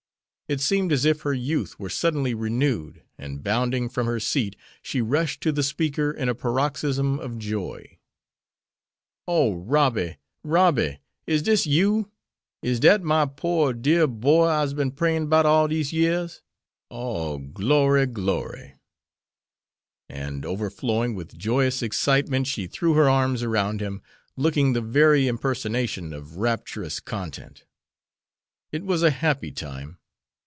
It 0.49 0.59
seemed 0.59 0.91
as 0.91 1.05
if 1.05 1.21
her 1.21 1.33
youth 1.33 1.79
were 1.79 1.87
suddenly 1.89 2.33
renewed 2.33 3.03
and, 3.17 3.41
bounding 3.41 3.87
from 3.87 4.05
her 4.05 4.19
seat, 4.19 4.57
she 4.81 4.99
rushed 5.01 5.39
to 5.43 5.53
the 5.53 5.63
speaker 5.63 6.11
in 6.11 6.27
a 6.27 6.35
paroxysm 6.35 7.19
of 7.21 7.39
joy. 7.39 7.97
"Oh, 9.25 9.53
Robby! 9.53 10.17
Robby! 10.43 10.97
is 11.25 11.41
dis 11.41 11.65
you? 11.65 12.11
Is 12.61 12.81
dat 12.81 13.01
my 13.01 13.27
pore, 13.27 13.71
dear 13.71 14.07
boy 14.07 14.47
I'se 14.47 14.73
been 14.73 14.91
prayin' 14.91 15.27
'bout 15.27 15.45
all 15.45 15.69
dese 15.69 15.93
years? 15.93 16.41
Oh, 16.89 17.37
glory! 17.37 18.05
glory!" 18.05 18.73
And 20.09 20.45
overflowing 20.45 21.15
with 21.15 21.37
joyous 21.37 21.81
excitement 21.81 22.45
she 22.47 22.67
threw 22.67 22.95
her 22.95 23.07
arms 23.09 23.41
around 23.41 23.79
him, 23.79 24.01
looking 24.35 24.73
the 24.73 24.81
very 24.81 25.29
impersonation 25.29 26.11
of 26.11 26.35
rapturous 26.35 26.99
content. 26.99 27.63
It 28.73 28.83
was 28.83 29.01
a 29.01 29.11
happy 29.11 29.53
time. 29.53 29.97